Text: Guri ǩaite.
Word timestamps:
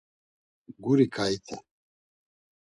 Guri 0.83 1.07
ǩaite. 1.15 1.55